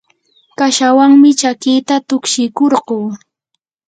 kashawanmi 0.57 1.29
chakita 1.39 1.95
tukshikurquu. 2.07 2.97